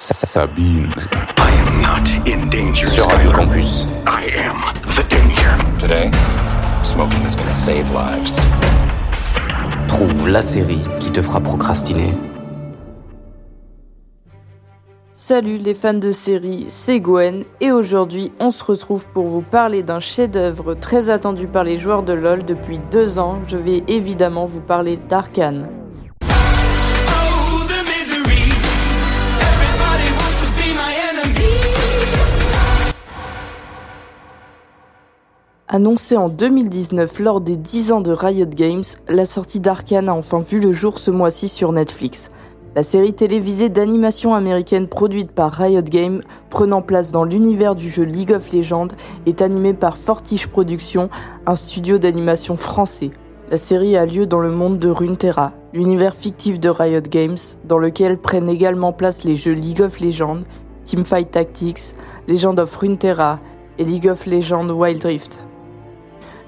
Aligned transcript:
Sabine. 0.00 0.88
I 1.36 1.50
am 1.66 1.82
not 1.82 2.08
in 2.24 2.48
danger. 2.50 2.86
Sur 2.86 3.06
Radio 3.06 3.32
Campus. 3.32 3.84
I 4.06 4.30
am 4.38 4.62
the 4.94 5.02
danger. 5.08 5.58
Today, 5.80 6.10
smoking 6.84 7.20
is 7.26 7.34
gonna 7.34 7.50
save 7.50 7.92
lives. 7.92 8.36
Trouve 9.88 10.28
la 10.28 10.42
série 10.42 10.80
qui 11.00 11.10
te 11.10 11.20
fera 11.20 11.40
procrastiner. 11.40 12.12
Salut 15.12 15.56
les 15.56 15.74
fans 15.74 15.94
de 15.94 16.12
série, 16.12 16.66
c'est 16.68 17.00
Gwen 17.00 17.42
et 17.60 17.72
aujourd'hui 17.72 18.30
on 18.38 18.52
se 18.52 18.62
retrouve 18.62 19.08
pour 19.08 19.26
vous 19.26 19.42
parler 19.42 19.82
d'un 19.82 20.00
chef-d'œuvre 20.00 20.74
très 20.74 21.10
attendu 21.10 21.48
par 21.48 21.64
les 21.64 21.76
joueurs 21.76 22.04
de 22.04 22.12
LoL 22.12 22.44
depuis 22.44 22.78
deux 22.92 23.18
ans. 23.18 23.40
Je 23.46 23.56
vais 23.56 23.82
évidemment 23.88 24.46
vous 24.46 24.60
parler 24.60 24.96
d'Arkane. 24.96 25.68
Annoncé 35.70 36.16
en 36.16 36.30
2019 36.30 37.18
lors 37.18 37.42
des 37.42 37.58
10 37.58 37.92
ans 37.92 38.00
de 38.00 38.10
Riot 38.10 38.46
Games, 38.46 38.84
la 39.06 39.26
sortie 39.26 39.60
d'Arkane 39.60 40.08
a 40.08 40.14
enfin 40.14 40.38
vu 40.38 40.60
le 40.60 40.72
jour 40.72 40.98
ce 40.98 41.10
mois-ci 41.10 41.46
sur 41.46 41.72
Netflix. 41.72 42.30
La 42.74 42.82
série 42.82 43.12
télévisée 43.12 43.68
d'animation 43.68 44.32
américaine 44.32 44.88
produite 44.88 45.30
par 45.30 45.52
Riot 45.52 45.82
Games, 45.82 46.22
prenant 46.48 46.80
place 46.80 47.12
dans 47.12 47.24
l'univers 47.24 47.74
du 47.74 47.90
jeu 47.90 48.04
League 48.04 48.32
of 48.32 48.50
Legends, 48.50 48.88
est 49.26 49.42
animée 49.42 49.74
par 49.74 49.98
Fortiche 49.98 50.46
Productions, 50.46 51.10
un 51.44 51.54
studio 51.54 51.98
d'animation 51.98 52.56
français. 52.56 53.10
La 53.50 53.58
série 53.58 53.98
a 53.98 54.06
lieu 54.06 54.24
dans 54.24 54.40
le 54.40 54.50
monde 54.50 54.78
de 54.78 54.88
Runeterra, 54.88 55.52
l'univers 55.74 56.14
fictif 56.14 56.58
de 56.58 56.70
Riot 56.70 57.02
Games, 57.02 57.36
dans 57.66 57.78
lequel 57.78 58.16
prennent 58.16 58.48
également 58.48 58.94
place 58.94 59.22
les 59.24 59.36
jeux 59.36 59.52
League 59.52 59.82
of 59.82 60.00
Legends, 60.00 60.44
Teamfight 60.84 61.30
Tactics, 61.30 61.92
Legend 62.26 62.58
of 62.58 62.74
Runeterra 62.74 63.38
et 63.76 63.84
League 63.84 64.08
of 64.08 64.24
Legends 64.24 64.70
Wild 64.70 65.04
Rift. 65.04 65.40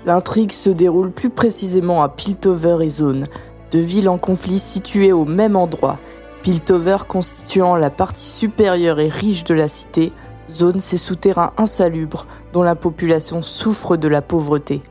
L'intrigue 0.06 0.52
se 0.52 0.70
déroule 0.70 1.10
plus 1.10 1.28
précisément 1.28 2.02
à 2.02 2.08
Piltover 2.08 2.78
et 2.82 2.88
Zone, 2.88 3.26
deux 3.70 3.80
villes 3.80 4.08
en 4.08 4.16
conflit 4.16 4.58
situées 4.58 5.12
au 5.12 5.26
même 5.26 5.56
endroit, 5.56 5.98
Piltover 6.42 6.96
constituant 7.06 7.76
la 7.76 7.90
partie 7.90 8.24
supérieure 8.24 8.98
et 8.98 9.08
riche 9.08 9.44
de 9.44 9.52
la 9.52 9.68
cité, 9.68 10.12
Zone 10.50 10.80
ses 10.80 10.96
souterrains 10.96 11.52
insalubres 11.58 12.26
dont 12.52 12.62
la 12.62 12.74
population 12.74 13.42
souffre 13.42 13.96
de 13.96 14.08
la 14.08 14.22
pauvreté. 14.22 14.82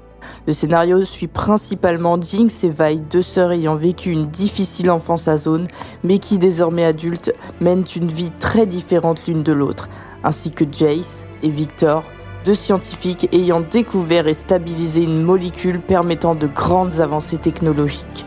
Le 0.46 0.54
scénario 0.54 1.04
suit 1.04 1.28
principalement 1.28 2.22
Jinx 2.22 2.64
et 2.64 2.70
Vi, 2.70 3.02
deux 3.02 3.24
sœurs 3.24 3.52
ayant 3.52 3.76
vécu 3.76 4.12
une 4.12 4.28
difficile 4.28 4.92
enfance 4.92 5.28
à 5.28 5.38
Zone, 5.38 5.68
mais 6.04 6.20
qui 6.20 6.38
désormais 6.38 6.86
adultes 6.86 7.34
mènent 7.60 7.86
une 7.96 8.08
vie 8.08 8.32
très 8.40 8.68
différente 8.68 9.26
l'une 9.28 9.44
de 9.44 9.54
l'autre, 9.54 9.90
ainsi 10.24 10.52
que 10.52 10.66
Jace 10.72 11.26
et 11.42 11.50
Victor, 11.50 12.04
deux 12.46 12.54
scientifiques 12.54 13.28
ayant 13.34 13.62
découvert 13.62 14.28
et 14.28 14.34
stabilisé 14.34 15.04
une 15.04 15.22
molécule 15.22 15.82
permettant 15.82 16.36
de 16.36 16.48
grandes 16.48 17.00
avancées 17.00 17.38
technologiques. 17.38 18.26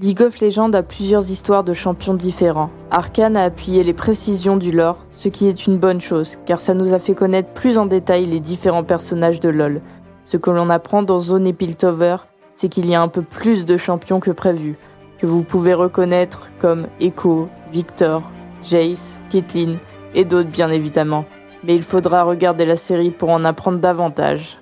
League 0.00 0.22
of 0.22 0.40
Legends 0.40 0.72
a 0.74 0.84
plusieurs 0.84 1.28
histoires 1.28 1.64
de 1.64 1.72
champions 1.72 2.14
différents. 2.14 2.70
Arkane 2.92 3.36
a 3.36 3.42
appuyé 3.42 3.82
les 3.82 3.92
précisions 3.92 4.56
du 4.56 4.70
lore, 4.70 5.04
ce 5.10 5.28
qui 5.28 5.48
est 5.48 5.66
une 5.66 5.76
bonne 5.76 6.00
chose, 6.00 6.38
car 6.46 6.60
ça 6.60 6.72
nous 6.72 6.92
a 6.92 7.00
fait 7.00 7.16
connaître 7.16 7.52
plus 7.52 7.78
en 7.78 7.86
détail 7.86 8.26
les 8.26 8.38
différents 8.38 8.84
personnages 8.84 9.40
de 9.40 9.48
LoL. 9.48 9.82
Ce 10.24 10.36
que 10.36 10.50
l'on 10.50 10.70
apprend 10.70 11.02
dans 11.02 11.18
Zone 11.18 11.48
et 11.48 11.52
Piltover, 11.52 12.18
c'est 12.54 12.68
qu'il 12.68 12.88
y 12.88 12.94
a 12.94 13.02
un 13.02 13.08
peu 13.08 13.22
plus 13.22 13.64
de 13.64 13.76
champions 13.76 14.20
que 14.20 14.30
prévu, 14.30 14.78
que 15.18 15.26
vous 15.26 15.42
pouvez 15.42 15.74
reconnaître 15.74 16.48
comme 16.58 16.86
Echo, 17.00 17.48
Victor, 17.72 18.22
Jace, 18.62 19.18
Caitlyn 19.30 19.76
et 20.14 20.24
d'autres 20.24 20.48
bien 20.48 20.70
évidemment. 20.70 21.24
Mais 21.64 21.74
il 21.74 21.82
faudra 21.82 22.22
regarder 22.22 22.64
la 22.64 22.76
série 22.76 23.10
pour 23.10 23.30
en 23.30 23.44
apprendre 23.44 23.78
davantage. 23.78 24.58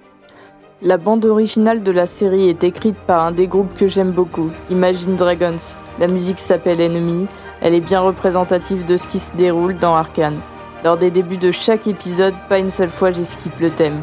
La 0.83 0.99
bande 0.99 1.25
originale 1.25 1.83
de 1.83 1.91
la 1.91 2.07
série 2.07 2.49
est 2.49 2.65
écrite 2.65 2.97
par 3.07 3.25
un 3.25 3.33
des 3.33 3.47
groupes 3.47 3.75
que 3.75 3.87
j'aime 3.87 4.13
beaucoup, 4.13 4.51
Imagine 4.71 5.17
Dragons. 5.17 5.57
La 5.99 6.07
musique 6.07 6.39
s'appelle 6.39 6.81
Enemy, 6.81 7.27
elle 7.63 7.75
est 7.75 7.81
bien 7.81 8.01
représentative 8.01 8.85
de 8.85 8.97
ce 8.97 9.09
qui 9.09 9.19
se 9.19 9.35
déroule 9.37 9.79
dans 9.79 9.95
Arkane. 9.95 10.41
Lors 10.85 10.99
des 10.99 11.11
débuts 11.11 11.39
de 11.39 11.51
chaque 11.51 11.87
épisode, 11.87 12.35
pas 12.49 12.59
une 12.59 12.71
seule 12.71 12.91
fois 12.91 13.11
j'esquipe 13.11 13.59
le 13.61 13.71
thème. 13.71 14.01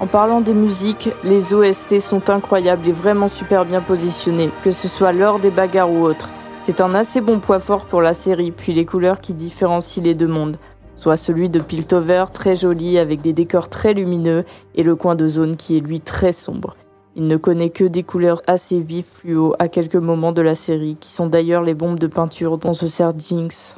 En 0.00 0.06
parlant 0.06 0.40
des 0.40 0.54
musiques, 0.54 1.10
les 1.24 1.54
OST 1.54 1.98
sont 1.98 2.30
incroyables 2.30 2.88
et 2.88 2.92
vraiment 2.92 3.26
super 3.26 3.64
bien 3.64 3.80
positionnés, 3.80 4.50
que 4.62 4.70
ce 4.70 4.86
soit 4.86 5.12
lors 5.12 5.40
des 5.40 5.50
bagarres 5.50 5.90
ou 5.90 6.04
autres. 6.04 6.30
C'est 6.62 6.80
un 6.80 6.94
assez 6.94 7.20
bon 7.20 7.40
poids 7.40 7.58
fort 7.58 7.86
pour 7.86 8.00
la 8.00 8.14
série, 8.14 8.52
puis 8.52 8.72
les 8.72 8.84
couleurs 8.84 9.20
qui 9.20 9.34
différencient 9.34 10.04
les 10.04 10.14
deux 10.14 10.28
mondes. 10.28 10.56
Soit 10.94 11.16
celui 11.16 11.48
de 11.48 11.58
Piltover, 11.58 12.26
très 12.32 12.54
joli 12.54 12.96
avec 12.96 13.22
des 13.22 13.32
décors 13.32 13.68
très 13.68 13.92
lumineux, 13.92 14.44
et 14.76 14.84
le 14.84 14.94
coin 14.94 15.16
de 15.16 15.26
zone 15.26 15.56
qui 15.56 15.76
est 15.76 15.80
lui 15.80 16.00
très 16.00 16.30
sombre. 16.30 16.76
Il 17.16 17.26
ne 17.26 17.36
connaît 17.36 17.70
que 17.70 17.84
des 17.84 18.04
couleurs 18.04 18.42
assez 18.46 18.78
vives 18.78 19.04
fluo 19.04 19.56
à 19.58 19.66
quelques 19.66 19.96
moments 19.96 20.32
de 20.32 20.42
la 20.42 20.54
série, 20.54 20.96
qui 21.00 21.10
sont 21.10 21.26
d'ailleurs 21.26 21.62
les 21.62 21.74
bombes 21.74 21.98
de 21.98 22.06
peinture 22.06 22.58
dont 22.58 22.72
se 22.72 22.86
sert 22.86 23.18
Jinx. 23.18 23.76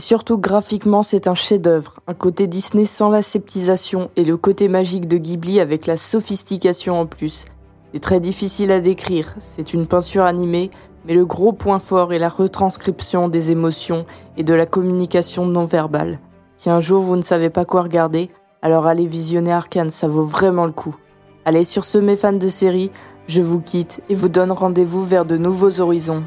Et 0.00 0.02
surtout 0.02 0.38
graphiquement, 0.38 1.02
c'est 1.02 1.28
un 1.28 1.34
chef-d'œuvre, 1.34 2.00
un 2.06 2.14
côté 2.14 2.46
Disney 2.46 2.86
sans 2.86 3.10
la 3.10 3.20
sceptisation 3.20 4.10
et 4.16 4.24
le 4.24 4.38
côté 4.38 4.66
magique 4.66 5.06
de 5.06 5.18
Ghibli 5.18 5.60
avec 5.60 5.84
la 5.84 5.98
sophistication 5.98 6.98
en 6.98 7.04
plus. 7.04 7.44
C'est 7.92 8.00
très 8.00 8.18
difficile 8.18 8.72
à 8.72 8.80
décrire, 8.80 9.34
c'est 9.38 9.74
une 9.74 9.86
peinture 9.86 10.24
animée, 10.24 10.70
mais 11.04 11.12
le 11.12 11.26
gros 11.26 11.52
point 11.52 11.78
fort 11.78 12.14
est 12.14 12.18
la 12.18 12.30
retranscription 12.30 13.28
des 13.28 13.50
émotions 13.50 14.06
et 14.38 14.42
de 14.42 14.54
la 14.54 14.64
communication 14.64 15.44
non 15.44 15.66
verbale. 15.66 16.18
Si 16.56 16.70
un 16.70 16.80
jour 16.80 17.02
vous 17.02 17.16
ne 17.16 17.22
savez 17.22 17.50
pas 17.50 17.66
quoi 17.66 17.82
regarder, 17.82 18.28
alors 18.62 18.86
allez 18.86 19.06
visionner 19.06 19.52
Arkane, 19.52 19.90
ça 19.90 20.08
vaut 20.08 20.24
vraiment 20.24 20.64
le 20.64 20.72
coup. 20.72 20.96
Allez 21.44 21.62
sur 21.62 21.84
ce 21.84 21.98
mes 21.98 22.16
fans 22.16 22.32
de 22.32 22.48
série, 22.48 22.90
je 23.26 23.42
vous 23.42 23.60
quitte 23.60 24.00
et 24.08 24.14
vous 24.14 24.30
donne 24.30 24.50
rendez-vous 24.50 25.04
vers 25.04 25.26
de 25.26 25.36
nouveaux 25.36 25.78
horizons. 25.78 26.24